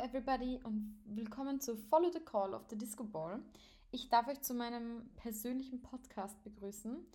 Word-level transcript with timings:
everybody 0.00 0.58
und 0.64 0.98
willkommen 1.04 1.60
zu 1.60 1.76
Follow 1.76 2.10
the 2.10 2.20
Call 2.20 2.54
of 2.54 2.62
the 2.70 2.78
Disco 2.78 3.04
Ball. 3.04 3.38
Ich 3.90 4.08
darf 4.08 4.28
euch 4.28 4.40
zu 4.40 4.54
meinem 4.54 5.10
persönlichen 5.16 5.82
Podcast 5.82 6.42
begrüßen. 6.42 7.06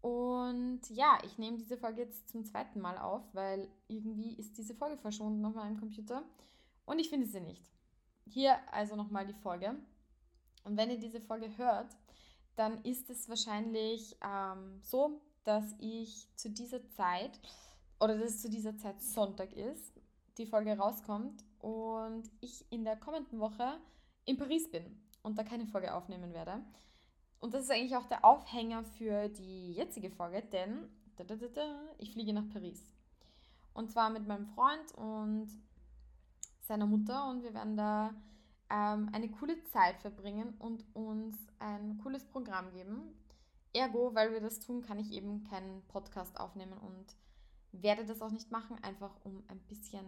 Und 0.00 0.80
ja, 0.90 1.18
ich 1.22 1.38
nehme 1.38 1.58
diese 1.58 1.76
Folge 1.76 2.02
jetzt 2.02 2.28
zum 2.28 2.44
zweiten 2.44 2.80
Mal 2.80 2.98
auf, 2.98 3.22
weil 3.34 3.68
irgendwie 3.86 4.34
ist 4.34 4.58
diese 4.58 4.74
Folge 4.74 4.96
verschwunden 4.96 5.44
auf 5.44 5.54
meinem 5.54 5.78
Computer 5.78 6.24
und 6.86 6.98
ich 6.98 7.08
finde 7.08 7.28
sie 7.28 7.40
nicht. 7.40 7.70
Hier 8.26 8.56
also 8.72 8.96
nochmal 8.96 9.26
die 9.26 9.34
Folge. 9.34 9.76
Und 10.64 10.76
wenn 10.76 10.90
ihr 10.90 10.98
diese 10.98 11.20
Folge 11.20 11.56
hört, 11.56 11.96
dann 12.56 12.82
ist 12.82 13.10
es 13.10 13.28
wahrscheinlich 13.28 14.16
ähm, 14.24 14.80
so, 14.82 15.20
dass 15.44 15.72
ich 15.78 16.26
zu 16.34 16.50
dieser 16.50 16.84
Zeit 16.90 17.38
oder 18.00 18.18
dass 18.18 18.30
es 18.32 18.42
zu 18.42 18.50
dieser 18.50 18.76
Zeit 18.76 19.00
Sonntag 19.00 19.52
ist, 19.52 19.92
die 20.36 20.46
Folge 20.46 20.76
rauskommt 20.76 21.44
und 21.64 22.30
ich 22.42 22.70
in 22.70 22.84
der 22.84 22.96
kommenden 22.96 23.40
Woche 23.40 23.80
in 24.26 24.36
Paris 24.36 24.70
bin 24.70 24.84
und 25.22 25.38
da 25.38 25.44
keine 25.44 25.66
Folge 25.66 25.94
aufnehmen 25.94 26.34
werde. 26.34 26.62
Und 27.40 27.54
das 27.54 27.64
ist 27.64 27.70
eigentlich 27.70 27.96
auch 27.96 28.06
der 28.06 28.22
Aufhänger 28.22 28.84
für 28.84 29.28
die 29.30 29.72
jetzige 29.72 30.10
Folge, 30.10 30.42
denn 30.42 30.90
da, 31.16 31.24
da, 31.24 31.36
da, 31.36 31.80
ich 31.96 32.12
fliege 32.12 32.34
nach 32.34 32.48
Paris. 32.52 32.82
Und 33.72 33.90
zwar 33.90 34.10
mit 34.10 34.26
meinem 34.26 34.46
Freund 34.46 34.92
und 34.94 35.48
seiner 36.60 36.86
Mutter 36.86 37.30
und 37.30 37.42
wir 37.42 37.54
werden 37.54 37.76
da 37.78 38.14
ähm, 38.70 39.08
eine 39.12 39.30
coole 39.30 39.62
Zeit 39.64 39.96
verbringen 40.00 40.54
und 40.58 40.84
uns 40.94 41.36
ein 41.60 41.98
cooles 42.02 42.24
Programm 42.26 42.70
geben. 42.72 43.14
Ergo, 43.72 44.14
weil 44.14 44.32
wir 44.32 44.40
das 44.40 44.60
tun, 44.60 44.82
kann 44.82 44.98
ich 44.98 45.12
eben 45.12 45.44
keinen 45.44 45.82
Podcast 45.88 46.38
aufnehmen 46.38 46.78
und 46.78 47.16
werde 47.72 48.04
das 48.04 48.20
auch 48.20 48.30
nicht 48.30 48.50
machen, 48.50 48.76
einfach 48.82 49.12
um 49.24 49.42
ein 49.48 49.60
bisschen 49.60 50.04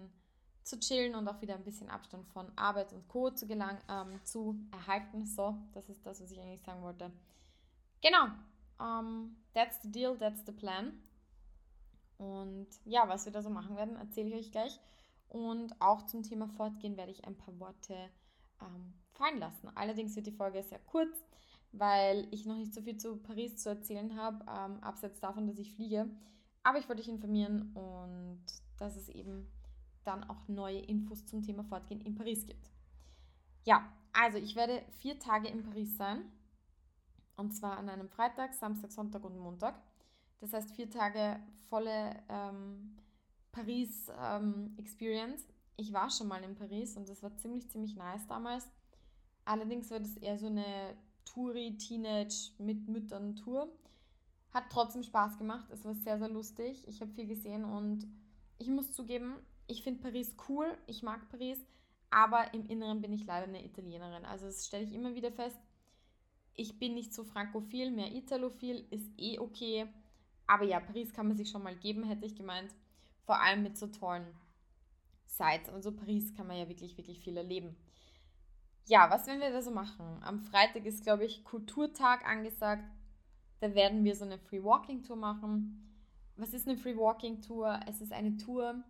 zu 0.66 0.80
chillen 0.80 1.14
und 1.14 1.28
auch 1.28 1.40
wieder 1.40 1.54
ein 1.54 1.62
bisschen 1.62 1.88
Abstand 1.88 2.26
von 2.26 2.50
Arbeit 2.56 2.92
und 2.92 3.06
Co. 3.06 3.30
zu, 3.30 3.46
gelang, 3.46 3.78
ähm, 3.88 4.20
zu 4.24 4.58
erhalten. 4.72 5.24
So, 5.24 5.56
das 5.72 5.88
ist 5.88 6.04
das, 6.04 6.20
was 6.20 6.30
ich 6.32 6.40
eigentlich 6.40 6.62
sagen 6.62 6.82
wollte. 6.82 7.12
Genau, 8.02 8.24
um, 8.78 8.80
ähm, 8.80 9.36
that's 9.54 9.80
the 9.82 9.90
deal, 9.90 10.18
that's 10.18 10.44
the 10.44 10.52
plan. 10.52 10.92
Und 12.18 12.66
ja, 12.84 13.08
was 13.08 13.26
wir 13.26 13.32
da 13.32 13.42
so 13.42 13.50
machen 13.50 13.76
werden, 13.76 13.94
erzähle 13.96 14.28
ich 14.30 14.34
euch 14.34 14.52
gleich. 14.52 14.80
Und 15.28 15.80
auch 15.80 16.04
zum 16.06 16.24
Thema 16.24 16.48
Fortgehen 16.48 16.96
werde 16.96 17.12
ich 17.12 17.24
ein 17.24 17.36
paar 17.36 17.58
Worte 17.60 17.94
ähm, 18.60 18.92
fallen 19.12 19.38
lassen. 19.38 19.70
Allerdings 19.76 20.16
wird 20.16 20.26
die 20.26 20.32
Folge 20.32 20.62
sehr 20.64 20.80
kurz, 20.80 21.16
weil 21.70 22.26
ich 22.32 22.44
noch 22.44 22.56
nicht 22.56 22.74
so 22.74 22.82
viel 22.82 22.96
zu 22.96 23.16
Paris 23.18 23.56
zu 23.56 23.68
erzählen 23.68 24.16
habe, 24.16 24.44
ähm, 24.48 24.82
abseits 24.82 25.20
davon, 25.20 25.46
dass 25.46 25.58
ich 25.58 25.74
fliege. 25.74 26.08
Aber 26.64 26.78
ich 26.78 26.88
wollte 26.88 27.02
euch 27.02 27.08
informieren 27.08 27.72
und 27.74 28.44
dass 28.78 28.96
es 28.96 29.08
eben 29.08 29.46
dann 30.06 30.24
auch 30.24 30.48
neue 30.48 30.78
Infos 30.78 31.26
zum 31.26 31.42
Thema 31.42 31.64
Fortgehen 31.64 32.00
in 32.00 32.14
Paris 32.14 32.46
gibt. 32.46 32.70
Ja, 33.64 33.92
also 34.12 34.38
ich 34.38 34.54
werde 34.56 34.82
vier 34.98 35.18
Tage 35.18 35.48
in 35.48 35.62
Paris 35.62 35.96
sein. 35.96 36.30
Und 37.36 37.52
zwar 37.52 37.76
an 37.76 37.88
einem 37.88 38.08
Freitag, 38.08 38.54
Samstag, 38.54 38.90
Sonntag 38.90 39.24
und 39.24 39.38
Montag. 39.38 39.74
Das 40.40 40.52
heißt 40.52 40.70
vier 40.70 40.90
Tage 40.90 41.40
volle 41.68 42.22
ähm, 42.28 42.96
Paris-Experience. 43.52 45.42
Ähm, 45.42 45.54
ich 45.76 45.92
war 45.92 46.10
schon 46.10 46.28
mal 46.28 46.42
in 46.42 46.54
Paris 46.54 46.96
und 46.96 47.08
das 47.08 47.22
war 47.22 47.36
ziemlich, 47.36 47.68
ziemlich 47.68 47.96
nice 47.96 48.26
damals. 48.26 48.68
Allerdings 49.44 49.90
war 49.90 50.00
das 50.00 50.16
eher 50.16 50.38
so 50.38 50.46
eine 50.46 50.96
Touri-Teenage 51.26 52.52
mit 52.58 52.88
Müttern-Tour. 52.88 53.68
Hat 54.52 54.64
trotzdem 54.70 55.02
Spaß 55.02 55.36
gemacht. 55.36 55.68
Es 55.70 55.84
war 55.84 55.94
sehr, 55.94 56.18
sehr 56.18 56.28
lustig. 56.28 56.86
Ich 56.88 57.00
habe 57.00 57.12
viel 57.12 57.26
gesehen 57.26 57.64
und 57.64 58.06
ich 58.58 58.68
muss 58.68 58.92
zugeben, 58.92 59.36
ich 59.66 59.82
finde 59.82 60.02
Paris 60.02 60.34
cool. 60.48 60.76
Ich 60.86 61.02
mag 61.02 61.28
Paris. 61.28 61.58
Aber 62.10 62.54
im 62.54 62.66
Inneren 62.68 63.00
bin 63.00 63.12
ich 63.12 63.26
leider 63.26 63.46
eine 63.46 63.64
Italienerin. 63.64 64.24
Also 64.24 64.46
das 64.46 64.66
stelle 64.66 64.84
ich 64.84 64.92
immer 64.92 65.14
wieder 65.14 65.32
fest. 65.32 65.58
Ich 66.54 66.78
bin 66.78 66.94
nicht 66.94 67.12
so 67.12 67.24
frankophil, 67.24 67.90
mehr 67.90 68.14
italophil, 68.14 68.86
ist 68.90 69.12
eh 69.18 69.38
okay. 69.38 69.86
Aber 70.46 70.64
ja, 70.64 70.80
Paris 70.80 71.12
kann 71.12 71.28
man 71.28 71.36
sich 71.36 71.50
schon 71.50 71.62
mal 71.62 71.76
geben, 71.76 72.04
hätte 72.04 72.24
ich 72.24 72.36
gemeint. 72.36 72.74
Vor 73.24 73.40
allem 73.42 73.62
mit 73.62 73.76
so 73.76 73.88
tollen 73.88 74.26
Sites. 75.26 75.68
Also 75.68 75.92
Paris 75.92 76.32
kann 76.34 76.46
man 76.46 76.56
ja 76.56 76.68
wirklich, 76.68 76.96
wirklich 76.96 77.20
viel 77.20 77.36
erleben. 77.36 77.76
Ja, 78.86 79.10
was 79.10 79.26
werden 79.26 79.40
wir 79.40 79.50
da 79.50 79.60
so 79.60 79.72
machen? 79.72 80.22
Am 80.22 80.40
Freitag 80.40 80.86
ist, 80.86 81.02
glaube 81.02 81.24
ich, 81.24 81.44
Kulturtag 81.44 82.24
angesagt. 82.24 82.84
Da 83.60 83.74
werden 83.74 84.04
wir 84.04 84.14
so 84.14 84.24
eine 84.24 84.38
Free 84.38 84.62
Walking 84.62 85.02
Tour 85.02 85.16
machen. 85.16 85.95
Was 86.36 86.52
ist 86.52 86.68
eine 86.68 86.76
Free 86.76 86.96
Walking 86.96 87.40
Tour? 87.40 87.80
Es 87.86 88.00
ist 88.00 88.12
eine 88.12 88.36
Tour, 88.36 88.82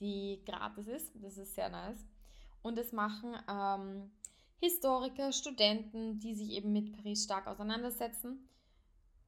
die 0.00 0.42
gratis 0.44 0.88
ist. 0.88 1.12
Das 1.22 1.38
ist 1.38 1.54
sehr 1.54 1.68
nice. 1.68 2.04
Und 2.62 2.78
es 2.78 2.92
machen 2.92 3.36
ähm, 3.48 4.10
Historiker, 4.60 5.32
Studenten, 5.32 6.18
die 6.18 6.34
sich 6.34 6.50
eben 6.50 6.72
mit 6.72 6.92
Paris 6.96 7.24
stark 7.24 7.46
auseinandersetzen. 7.46 8.48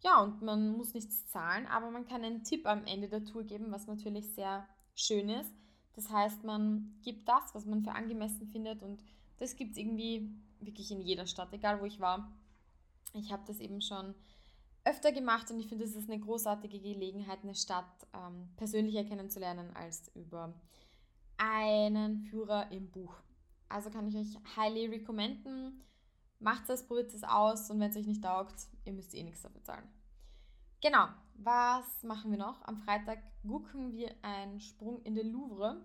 Ja, 0.02 0.20
und 0.22 0.42
man 0.42 0.76
muss 0.76 0.94
nichts 0.94 1.26
zahlen, 1.26 1.66
aber 1.66 1.90
man 1.90 2.06
kann 2.06 2.24
einen 2.24 2.44
Tipp 2.44 2.66
am 2.66 2.84
Ende 2.84 3.08
der 3.08 3.24
Tour 3.24 3.44
geben, 3.44 3.70
was 3.70 3.86
natürlich 3.86 4.34
sehr 4.34 4.66
schön 4.94 5.28
ist. 5.28 5.52
Das 5.94 6.10
heißt, 6.10 6.44
man 6.44 6.94
gibt 7.02 7.28
das, 7.28 7.54
was 7.54 7.64
man 7.64 7.82
für 7.82 7.92
angemessen 7.92 8.46
findet 8.48 8.82
und 8.82 9.02
das 9.38 9.56
gibt 9.56 9.72
es 9.72 9.78
irgendwie 9.78 10.30
wirklich 10.60 10.90
in 10.90 11.00
jeder 11.00 11.26
Stadt, 11.26 11.52
egal 11.52 11.80
wo 11.80 11.86
ich 11.86 12.00
war. 12.00 12.30
Ich 13.14 13.32
habe 13.32 13.42
das 13.46 13.60
eben 13.60 13.80
schon 13.80 14.14
öfter 14.86 15.10
gemacht 15.10 15.50
und 15.50 15.58
ich 15.58 15.66
finde, 15.66 15.84
es 15.84 15.96
ist 15.96 16.08
eine 16.08 16.20
großartige 16.20 16.78
Gelegenheit, 16.78 17.40
eine 17.42 17.56
Stadt 17.56 18.06
ähm, 18.14 18.48
persönlicher 18.56 19.04
kennenzulernen 19.04 19.74
als 19.74 20.08
über 20.14 20.54
einen 21.36 22.20
Führer 22.20 22.70
im 22.70 22.90
Buch. 22.90 23.14
Also 23.68 23.90
kann 23.90 24.06
ich 24.06 24.16
euch 24.16 24.38
highly 24.56 24.86
recommenden. 24.86 25.82
Macht 26.38 26.70
es, 26.70 26.86
probiert 26.86 27.12
es 27.12 27.24
aus 27.24 27.68
und 27.70 27.80
wenn 27.80 27.90
es 27.90 27.96
euch 27.96 28.06
nicht 28.06 28.22
taugt, 28.22 28.54
ihr 28.84 28.92
müsst 28.92 29.14
eh 29.14 29.24
nichts 29.24 29.42
dafür 29.42 29.64
zahlen. 29.64 29.88
Genau, 30.80 31.08
was 31.34 32.04
machen 32.04 32.30
wir 32.30 32.38
noch? 32.38 32.62
Am 32.62 32.76
Freitag 32.76 33.18
gucken 33.42 33.92
wir 33.92 34.14
einen 34.22 34.60
Sprung 34.60 35.02
in 35.02 35.16
den 35.16 35.32
Louvre. 35.32 35.84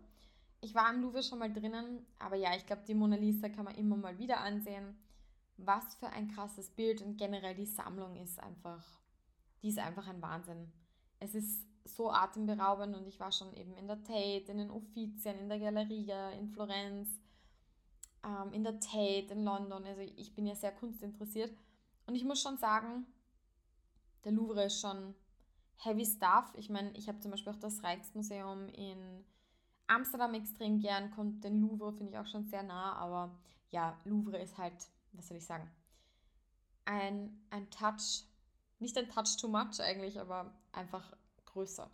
Ich 0.59 0.75
war 0.75 0.94
im 0.94 1.01
Louvre 1.01 1.23
schon 1.23 1.39
mal 1.39 1.51
drinnen, 1.51 2.06
aber 2.19 2.35
ja, 2.35 2.56
ich 2.56 2.68
glaube, 2.68 2.83
die 2.88 2.94
Mona 2.94 3.16
Lisa 3.16 3.50
kann 3.50 3.66
man 3.66 3.75
immer 3.75 3.95
mal 3.95 4.19
wieder 4.19 4.41
ansehen 4.41 4.95
was 5.57 5.95
für 5.95 6.07
ein 6.07 6.29
krasses 6.29 6.69
Bild 6.72 7.01
und 7.01 7.17
generell 7.17 7.56
die 7.56 7.66
Sammlung 7.66 8.16
ist 8.16 8.39
einfach, 8.39 8.84
die 9.62 9.69
ist 9.69 9.79
einfach 9.79 10.07
ein 10.07 10.22
Wahnsinn. 10.22 10.72
Es 11.19 11.35
ist 11.35 11.67
so 11.85 12.12
atemberaubend 12.12 12.95
und 12.95 13.07
ich 13.07 13.19
war 13.19 13.31
schon 13.31 13.53
eben 13.53 13.75
in 13.75 13.88
der 13.88 14.03
Tate, 14.03 14.51
in 14.51 14.57
den 14.57 14.72
Uffizien, 14.72 15.39
in 15.39 15.50
der 15.50 15.59
Galleria, 15.59 16.31
in 16.31 16.50
Florenz, 16.50 17.09
ähm, 18.23 18.53
in 18.53 18.63
der 18.63 18.79
Tate, 18.79 19.34
in 19.34 19.44
London. 19.44 19.85
Also 19.85 20.01
ich 20.01 20.34
bin 20.35 20.45
ja 20.45 20.56
sehr 20.56 20.72
kunstinteressiert 20.72 21.56
und 22.07 22.16
ich 22.16 22.23
muss 22.23 22.41
schon 22.41 22.57
sagen, 22.57 23.06
der 24.23 24.31
Louvre 24.31 24.66
ist 24.66 24.79
schon 24.79 25.16
heavy 25.78 26.06
stuff. 26.06 26.53
Ich 26.56 26.69
meine, 26.69 26.91
ich 26.91 27.07
habe 27.07 27.19
zum 27.19 27.31
Beispiel 27.31 27.53
auch 27.53 27.59
das 27.59 27.83
Rijksmuseum 27.83 28.68
in 28.69 29.25
Amsterdam 29.88 30.33
extrem 30.36 30.80
gern, 30.80 31.12
kommt 31.12 31.44
den 31.44 31.59
Louvre 31.62 31.94
finde 31.94 32.13
ich 32.13 32.18
auch 32.18 32.27
schon 32.27 32.45
sehr 32.45 32.63
nah, 32.63 32.94
aber 32.94 33.38
ja, 33.71 33.97
Louvre 34.06 34.38
ist 34.38 34.57
halt 34.57 34.88
was 35.13 35.28
soll 35.28 35.38
ich 35.38 35.46
sagen, 35.46 35.69
ein, 36.86 37.46
ein 37.50 37.69
Touch, 37.69 38.25
nicht 38.80 38.98
ein 38.98 39.10
Touch 39.10 39.38
too 39.40 39.48
much 39.48 39.80
eigentlich, 39.80 40.19
aber 40.19 40.54
einfach 40.72 41.16
größer. 41.46 41.90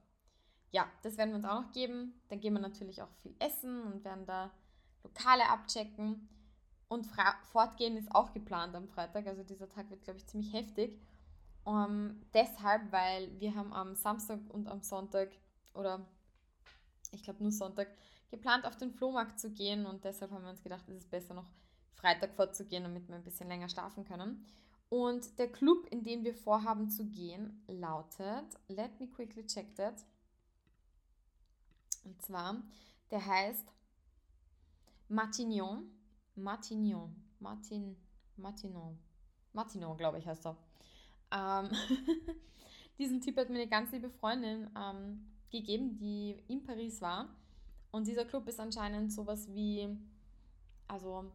Ja, 0.72 0.88
das 1.02 1.18
werden 1.18 1.32
wir 1.32 1.38
uns 1.38 1.46
auch 1.46 1.62
noch 1.62 1.72
geben. 1.72 2.14
Dann 2.30 2.40
gehen 2.40 2.54
wir 2.54 2.60
natürlich 2.60 3.02
auch 3.02 3.12
viel 3.22 3.36
essen 3.40 3.84
und 3.84 4.04
werden 4.04 4.26
da 4.26 4.52
Lokale 5.04 5.50
abchecken. 5.50 6.30
Und 6.90 7.06
Fra 7.06 7.36
fortgehen 7.52 7.98
ist 7.98 8.14
auch 8.14 8.34
geplant 8.34 8.76
am 8.76 8.88
Freitag. 8.88 9.28
Also 9.28 9.44
dieser 9.44 9.70
Tag 9.70 9.90
wird, 9.90 10.04
glaube 10.04 10.20
ich, 10.20 10.28
ziemlich 10.28 10.54
heftig. 10.54 11.00
Um, 11.64 12.22
deshalb, 12.34 12.94
weil 12.94 13.38
wir 13.42 13.54
haben 13.54 13.74
am 13.74 13.94
Samstag 13.96 14.40
und 14.50 14.70
am 14.70 14.82
Sonntag 14.82 15.30
oder 15.74 16.08
ich 17.12 17.24
glaube 17.24 17.44
nur 17.44 17.52
Sonntag 17.52 17.90
geplant, 18.30 18.66
auf 18.66 18.78
den 18.78 18.92
Flohmarkt 18.92 19.38
zu 19.38 19.52
gehen 19.52 19.86
und 19.86 20.06
deshalb 20.06 20.32
haben 20.32 20.44
wir 20.44 20.50
uns 20.50 20.64
gedacht, 20.64 20.88
es 20.88 20.96
ist 20.96 21.12
besser 21.12 21.34
noch 21.34 21.50
Freitag 21.98 22.34
vorzugehen, 22.36 22.84
damit 22.84 23.08
wir 23.08 23.16
ein 23.16 23.24
bisschen 23.24 23.48
länger 23.48 23.70
schlafen 23.70 24.06
können. 24.06 24.46
Und 24.90 25.38
der 25.38 25.52
Club, 25.52 25.86
in 25.92 26.04
den 26.04 26.24
wir 26.24 26.34
vorhaben 26.34 26.90
zu 26.90 27.06
gehen, 27.06 27.62
lautet, 27.68 28.46
let 28.70 29.00
me 29.00 29.08
quickly 29.08 29.46
check 29.46 29.76
that. 29.76 30.06
Und 32.06 32.22
zwar, 32.22 32.62
der 33.12 33.26
heißt 33.26 33.68
Matignon. 35.10 35.92
Matignon. 36.36 37.16
Martin, 37.40 37.98
Matignon. 38.38 38.98
Matignon, 39.54 39.98
glaube 39.98 40.20
ich, 40.20 40.28
heißt 40.28 40.46
er. 40.46 40.58
Ähm, 41.32 41.70
diesen 42.98 43.20
Tipp 43.22 43.38
hat 43.38 43.50
mir 43.50 43.56
eine 43.56 43.68
ganz 43.68 43.92
liebe 43.92 44.10
Freundin 44.10 44.70
ähm, 44.78 45.28
gegeben, 45.52 45.98
die 45.98 46.42
in 46.48 46.64
Paris 46.64 47.02
war. 47.02 47.28
Und 47.92 48.08
dieser 48.08 48.26
Club 48.26 48.48
ist 48.48 48.60
anscheinend 48.60 49.12
sowas 49.12 49.48
wie, 49.54 49.98
also 50.88 51.32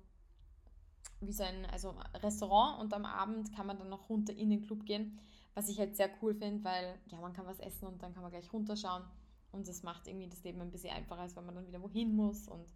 wie 1.26 1.32
so 1.32 1.42
ein 1.42 1.64
also 1.66 1.94
Restaurant 2.22 2.80
und 2.80 2.92
am 2.94 3.04
Abend 3.04 3.54
kann 3.54 3.66
man 3.66 3.78
dann 3.78 3.88
noch 3.88 4.08
runter 4.08 4.34
in 4.34 4.50
den 4.50 4.62
Club 4.62 4.84
gehen, 4.84 5.18
was 5.54 5.68
ich 5.68 5.78
halt 5.78 5.96
sehr 5.96 6.10
cool 6.20 6.34
finde, 6.34 6.64
weil 6.64 6.98
ja, 7.06 7.20
man 7.20 7.32
kann 7.32 7.46
was 7.46 7.60
essen 7.60 7.86
und 7.86 8.02
dann 8.02 8.12
kann 8.12 8.22
man 8.22 8.30
gleich 8.30 8.52
runterschauen 8.52 9.04
und 9.52 9.68
das 9.68 9.82
macht 9.82 10.06
irgendwie 10.06 10.28
das 10.28 10.42
Leben 10.42 10.60
ein 10.60 10.70
bisschen 10.70 10.94
einfacher, 10.94 11.22
als 11.22 11.36
wenn 11.36 11.46
man 11.46 11.54
dann 11.54 11.66
wieder 11.66 11.82
wohin 11.82 12.14
muss 12.14 12.48
und 12.48 12.66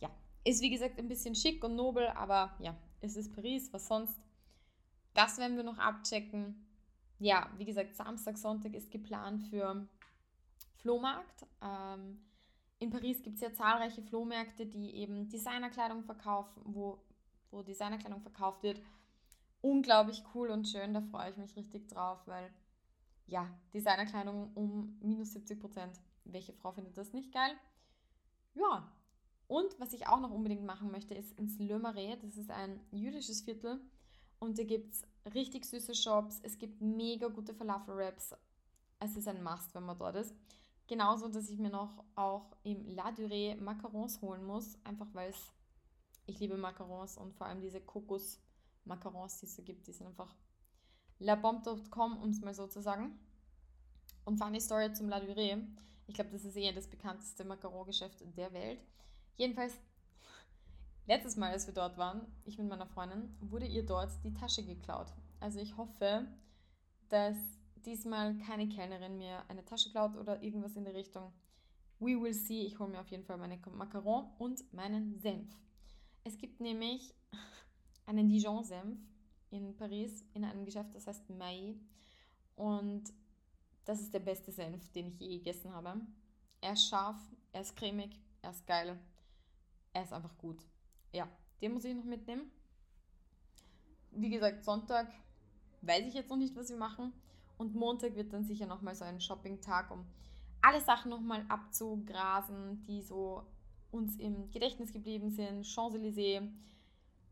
ja, 0.00 0.10
Ist 0.44 0.62
wie 0.62 0.70
gesagt 0.70 0.98
ein 0.98 1.08
bisschen 1.08 1.34
schick 1.34 1.62
und 1.64 1.76
nobel, 1.76 2.08
aber 2.08 2.54
ja, 2.60 2.76
es 3.00 3.16
ist 3.16 3.34
Paris, 3.34 3.72
was 3.72 3.86
sonst. 3.86 4.18
Das 5.14 5.38
werden 5.38 5.56
wir 5.56 5.64
noch 5.64 5.78
abchecken. 5.78 6.66
Ja, 7.18 7.50
wie 7.56 7.64
gesagt, 7.64 7.96
Samstag, 7.96 8.38
Sonntag 8.38 8.74
ist 8.74 8.90
geplant 8.90 9.42
für 9.48 9.86
Flohmarkt. 10.76 11.46
Ähm, 11.60 12.20
in 12.78 12.90
Paris 12.90 13.22
gibt 13.22 13.36
es 13.36 13.40
ja 13.40 13.52
zahlreiche 13.52 14.02
Flohmärkte, 14.02 14.66
die 14.66 14.94
eben 14.94 15.28
Designerkleidung 15.28 16.04
verkaufen, 16.04 16.62
wo, 16.64 17.02
wo 17.50 17.62
Designerkleidung 17.62 18.20
verkauft 18.20 18.62
wird. 18.62 18.80
Unglaublich 19.60 20.22
cool 20.34 20.50
und 20.50 20.66
schön, 20.68 20.94
da 20.94 21.00
freue 21.00 21.30
ich 21.30 21.36
mich 21.36 21.56
richtig 21.56 21.88
drauf, 21.88 22.20
weil 22.26 22.50
ja, 23.26 23.48
Designerkleidung 23.74 24.52
um 24.54 24.98
minus 25.00 25.32
70 25.32 25.60
Prozent. 25.60 26.00
Welche 26.24 26.52
Frau 26.52 26.72
findet 26.72 26.96
das 26.96 27.12
nicht 27.12 27.32
geil? 27.32 27.52
Ja, 28.54 28.90
und 29.48 29.78
was 29.80 29.92
ich 29.94 30.06
auch 30.06 30.20
noch 30.20 30.30
unbedingt 30.30 30.64
machen 30.64 30.90
möchte, 30.90 31.14
ist 31.14 31.38
ins 31.38 31.58
Le 31.58 31.78
Marais. 31.78 32.18
Das 32.20 32.36
ist 32.36 32.50
ein 32.50 32.80
jüdisches 32.90 33.42
Viertel 33.42 33.80
und 34.38 34.58
da 34.58 34.62
gibt 34.62 34.92
es 34.92 35.02
richtig 35.34 35.64
süße 35.64 35.94
Shops. 35.94 36.40
Es 36.42 36.58
gibt 36.58 36.80
mega 36.80 37.28
gute 37.28 37.54
Falafel-Wraps. 37.54 38.34
Es 39.00 39.16
ist 39.16 39.26
ein 39.26 39.42
Must, 39.42 39.74
wenn 39.74 39.84
man 39.84 39.98
dort 39.98 40.16
ist. 40.16 40.34
Genauso, 40.86 41.28
dass 41.28 41.50
ich 41.50 41.58
mir 41.58 41.70
noch 41.70 42.04
auch 42.14 42.56
im 42.62 42.86
La 42.94 43.10
Durée 43.10 43.56
Macarons 43.60 44.20
holen 44.22 44.44
muss, 44.44 44.78
einfach 44.84 45.08
weil 45.12 45.30
es, 45.30 45.52
ich 46.28 46.38
liebe 46.40 46.56
Macarons 46.56 47.16
und 47.16 47.34
vor 47.34 47.46
allem 47.46 47.60
diese 47.60 47.80
Kokos-Macarons, 47.80 49.40
die 49.40 49.46
es 49.46 49.56
so 49.56 49.62
gibt, 49.62 49.86
die 49.86 49.92
sind 49.92 50.06
einfach 50.06 50.34
labombe.com, 51.18 52.18
um 52.18 52.30
es 52.30 52.40
mal 52.42 52.54
so 52.54 52.66
zu 52.66 52.80
sagen. 52.82 53.18
Und 54.24 54.38
funny 54.38 54.60
Story 54.60 54.92
zum 54.92 55.08
La 55.08 55.18
Durée. 55.18 55.58
Ich 56.06 56.14
glaube, 56.14 56.30
das 56.30 56.44
ist 56.44 56.56
eher 56.56 56.72
das 56.72 56.86
bekannteste 56.86 57.44
Macaron-Geschäft 57.44 58.22
der 58.36 58.52
Welt. 58.52 58.84
Jedenfalls, 59.36 59.78
letztes 61.06 61.36
Mal, 61.36 61.52
als 61.52 61.66
wir 61.66 61.74
dort 61.74 61.96
waren, 61.96 62.26
ich 62.44 62.58
mit 62.58 62.68
meiner 62.68 62.86
Freundin, 62.86 63.34
wurde 63.40 63.66
ihr 63.66 63.84
dort 63.84 64.10
die 64.22 64.34
Tasche 64.34 64.62
geklaut. 64.62 65.12
Also 65.40 65.60
ich 65.60 65.76
hoffe, 65.76 66.26
dass 67.08 67.36
diesmal 67.86 68.36
keine 68.38 68.68
Kellnerin 68.68 69.16
mir 69.16 69.42
eine 69.48 69.64
Tasche 69.64 69.90
klaut 69.90 70.16
oder 70.16 70.42
irgendwas 70.42 70.76
in 70.76 70.84
der 70.84 70.94
Richtung. 70.94 71.32
We 72.00 72.20
will 72.20 72.34
see. 72.34 72.62
Ich 72.62 72.78
hole 72.78 72.90
mir 72.90 73.00
auf 73.00 73.08
jeden 73.08 73.24
Fall 73.24 73.38
meine 73.38 73.58
Macaron 73.72 74.30
und 74.38 74.72
meinen 74.74 75.18
Senf. 75.18 75.48
Es 76.28 76.36
gibt 76.36 76.60
nämlich 76.60 77.14
einen 78.04 78.28
Dijon-Senf 78.28 78.98
in 79.48 79.74
Paris 79.78 80.26
in 80.34 80.44
einem 80.44 80.66
Geschäft, 80.66 80.94
das 80.94 81.06
heißt 81.06 81.30
Mai. 81.30 81.74
Und 82.54 83.04
das 83.86 83.98
ist 83.98 84.12
der 84.12 84.20
beste 84.20 84.52
Senf, 84.52 84.92
den 84.92 85.06
ich 85.06 85.18
je 85.20 85.38
gegessen 85.38 85.72
habe. 85.72 86.02
Er 86.60 86.74
ist 86.74 86.86
scharf, 86.86 87.16
er 87.52 87.62
ist 87.62 87.74
cremig, 87.76 88.20
er 88.42 88.50
ist 88.50 88.66
geil. 88.66 88.98
Er 89.94 90.02
ist 90.02 90.12
einfach 90.12 90.36
gut. 90.36 90.62
Ja, 91.14 91.26
den 91.62 91.72
muss 91.72 91.86
ich 91.86 91.96
noch 91.96 92.04
mitnehmen. 92.04 92.50
Wie 94.10 94.28
gesagt, 94.28 94.64
Sonntag 94.64 95.10
weiß 95.80 96.06
ich 96.08 96.12
jetzt 96.12 96.28
noch 96.28 96.36
nicht, 96.36 96.54
was 96.54 96.68
wir 96.68 96.76
machen. 96.76 97.14
Und 97.56 97.74
Montag 97.74 98.16
wird 98.16 98.34
dann 98.34 98.44
sicher 98.44 98.66
nochmal 98.66 98.94
so 98.94 99.04
ein 99.06 99.22
Shopping-Tag, 99.22 99.90
um 99.90 100.04
alle 100.60 100.82
Sachen 100.82 101.08
nochmal 101.08 101.46
abzugrasen, 101.48 102.84
die 102.84 103.00
so 103.00 103.46
uns 103.90 104.16
im 104.16 104.50
Gedächtnis 104.50 104.92
geblieben 104.92 105.30
sind. 105.30 105.64
Champs-Élysées. 105.64 106.48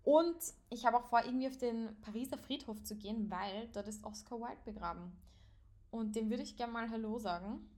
Und 0.04 0.36
ich 0.70 0.86
habe 0.86 0.98
auch 0.98 1.06
vor, 1.06 1.24
irgendwie 1.24 1.48
auf 1.48 1.56
den 1.56 2.00
Pariser 2.00 2.38
Friedhof 2.38 2.82
zu 2.84 2.96
gehen, 2.96 3.30
weil 3.30 3.68
dort 3.72 3.88
ist 3.88 4.04
Oscar 4.04 4.40
Wilde 4.40 4.62
begraben. 4.64 5.12
Und 5.90 6.14
dem 6.14 6.30
würde 6.30 6.42
ich 6.42 6.56
gerne 6.56 6.72
mal 6.72 6.90
Hallo 6.90 7.18
sagen, 7.18 7.68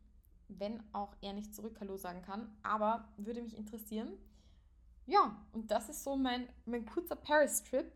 wenn 0.48 0.82
auch 0.92 1.14
er 1.20 1.32
nicht 1.32 1.54
zurück 1.54 1.78
Hallo 1.80 1.96
sagen 1.96 2.22
kann. 2.22 2.50
Aber 2.62 3.08
würde 3.16 3.42
mich 3.42 3.56
interessieren. 3.56 4.12
Ja, 5.06 5.42
und 5.52 5.70
das 5.70 5.88
ist 5.88 6.04
so 6.04 6.16
mein, 6.16 6.48
mein 6.66 6.84
kurzer 6.84 7.16
Paris-Trip. 7.16 7.90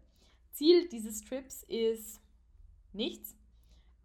Ziel 0.52 0.88
dieses 0.88 1.22
Trips 1.22 1.62
ist 1.64 2.20
nichts. 2.92 3.36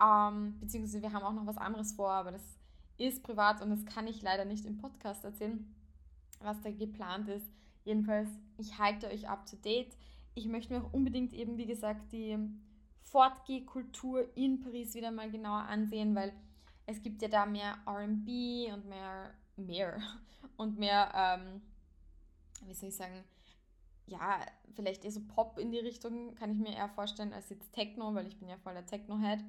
Ähm, 0.02 0.60
beziehungsweise 0.60 1.02
wir 1.02 1.14
haben 1.14 1.24
auch 1.24 1.34
noch 1.34 1.46
was 1.46 1.58
anderes 1.58 1.94
vor, 1.94 2.12
aber 2.12 2.32
das 2.32 2.44
ist 2.98 3.24
privat 3.24 3.62
und 3.62 3.70
das 3.70 3.86
kann 3.86 4.08
ich 4.08 4.22
leider 4.22 4.46
nicht 4.46 4.66
im 4.66 4.78
Podcast 4.78 5.24
erzählen, 5.24 5.74
was 6.40 6.60
da 6.62 6.72
geplant 6.72 7.28
ist. 7.30 7.52
Jedenfalls, 7.84 8.30
ich 8.58 8.78
halte 8.78 9.08
euch 9.08 9.30
up 9.30 9.46
to 9.46 9.56
date. 9.58 9.96
Ich 10.36 10.46
möchte 10.46 10.74
mir 10.74 10.84
auch 10.84 10.94
unbedingt 10.94 11.34
eben, 11.34 11.58
wie 11.58 11.66
gesagt, 11.66 12.12
die 12.12 12.38
Fortgehkultur 13.02 14.28
in 14.36 14.60
Paris 14.60 14.94
wieder 14.94 15.12
mal 15.12 15.32
genauer 15.32 15.64
ansehen, 15.64 16.14
weil 16.16 16.34
es 16.86 17.02
gibt 17.02 17.22
ja 17.22 17.28
da 17.28 17.46
mehr 17.46 17.78
RB 17.88 18.74
und 18.74 18.86
mehr, 18.88 19.34
mehr 19.56 20.02
und 20.58 20.78
mehr, 20.78 21.12
ähm, 21.16 21.62
wie 22.66 22.74
soll 22.74 22.90
ich 22.90 22.96
sagen, 22.96 23.24
ja, 24.06 24.40
vielleicht 24.74 25.04
eher 25.04 25.12
so 25.12 25.22
Pop 25.28 25.60
in 25.60 25.72
die 25.72 25.80
Richtung, 25.80 26.36
kann 26.36 26.52
ich 26.52 26.60
mir 26.60 26.74
eher 26.74 26.90
vorstellen, 26.90 27.34
als 27.34 27.50
jetzt 27.50 27.74
Techno, 27.74 28.14
weil 28.14 28.28
ich 28.28 28.40
bin 28.40 28.48
ja 28.48 28.58
voll 28.58 28.74
der 28.74 28.86
Techno-Head. 28.86 29.44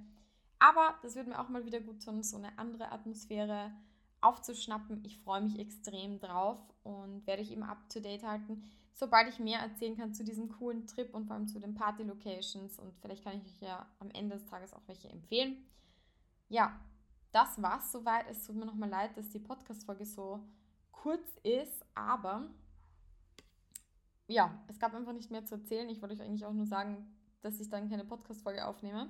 Aber 0.58 0.99
das 1.02 1.14
wird 1.14 1.29
mir 1.29 1.38
auch 1.40 1.49
mal 1.49 1.64
wieder 1.64 1.81
gut 1.81 2.05
tun, 2.05 2.23
so 2.23 2.37
eine 2.37 2.58
andere 2.58 2.90
Atmosphäre 2.90 3.73
aufzuschnappen. 4.20 5.05
Ich 5.05 5.19
freue 5.19 5.43
mich 5.43 5.59
extrem 5.59 6.19
drauf 6.20 6.59
und 6.82 7.26
werde 7.26 7.43
ich 7.43 7.53
eben 7.53 7.62
up 7.62 7.88
to 7.88 8.00
date 8.00 8.23
halten, 8.23 8.62
sobald 8.93 9.29
ich 9.29 9.38
mehr 9.38 9.61
erzählen 9.61 9.97
kann 9.97 10.15
zu 10.15 10.25
diesem 10.25 10.49
coolen 10.49 10.87
Trip 10.87 11.15
und 11.15 11.26
vor 11.26 11.37
allem 11.37 11.47
zu 11.47 11.61
den 11.61 11.75
Party-Locations. 11.75 12.79
Und 12.79 12.97
vielleicht 13.00 13.25
kann 13.25 13.37
ich 13.37 13.44
euch 13.44 13.61
ja 13.61 13.87
am 14.00 14.11
Ende 14.11 14.37
des 14.37 14.47
Tages 14.47 14.73
auch 14.73 14.82
welche 14.87 15.09
empfehlen. 15.09 15.65
Ja, 16.49 16.81
das 17.32 17.61
war's 17.62 17.93
soweit. 17.93 18.26
Es 18.31 18.44
tut 18.44 18.56
mir 18.56 18.67
nochmal 18.67 18.88
leid, 18.88 19.17
dass 19.17 19.29
die 19.29 19.38
Podcast-Folge 19.38 20.06
so 20.06 20.41
kurz 20.91 21.37
ist, 21.43 21.85
aber 21.94 22.49
ja, 24.26 24.62
es 24.69 24.78
gab 24.78 24.95
einfach 24.95 25.12
nicht 25.12 25.31
mehr 25.31 25.45
zu 25.45 25.54
erzählen. 25.54 25.88
Ich 25.88 26.02
wollte 26.02 26.14
euch 26.14 26.23
eigentlich 26.23 26.45
auch 26.45 26.52
nur 26.52 26.66
sagen, 26.66 27.14
dass 27.40 27.61
ich 27.61 27.69
dann 27.69 27.88
keine 27.88 28.04
Podcast-Folge 28.04 28.66
aufnehme. 28.66 29.09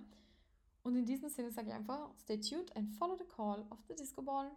Und 0.89 0.97
in 0.97 1.05
diesem 1.05 1.29
Sinne 1.29 1.51
sage 1.51 1.69
ich 1.69 1.75
einfach, 1.75 2.09
stay 2.19 2.41
tuned 2.41 2.75
and 2.75 2.89
follow 2.97 3.15
the 3.15 3.25
call 3.25 3.67
of 3.69 3.77
the 3.89 3.95
Disco 3.95 4.23
Ball. 4.23 4.51